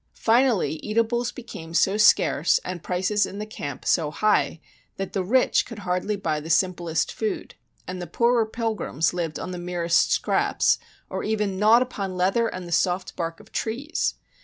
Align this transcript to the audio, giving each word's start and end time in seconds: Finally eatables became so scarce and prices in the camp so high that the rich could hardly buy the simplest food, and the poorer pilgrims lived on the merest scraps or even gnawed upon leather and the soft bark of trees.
Finally 0.17 0.77
eatables 0.77 1.31
became 1.31 1.75
so 1.75 1.95
scarce 1.95 2.57
and 2.65 2.81
prices 2.81 3.27
in 3.27 3.37
the 3.37 3.45
camp 3.45 3.85
so 3.85 4.09
high 4.09 4.59
that 4.97 5.13
the 5.13 5.23
rich 5.23 5.63
could 5.63 5.77
hardly 5.85 6.15
buy 6.15 6.39
the 6.39 6.49
simplest 6.49 7.11
food, 7.11 7.53
and 7.87 8.01
the 8.01 8.07
poorer 8.07 8.47
pilgrims 8.47 9.13
lived 9.13 9.37
on 9.37 9.51
the 9.51 9.59
merest 9.59 10.11
scraps 10.11 10.79
or 11.07 11.23
even 11.23 11.59
gnawed 11.59 11.83
upon 11.83 12.17
leather 12.17 12.47
and 12.47 12.67
the 12.67 12.71
soft 12.71 13.15
bark 13.15 13.39
of 13.39 13.51
trees. 13.51 14.15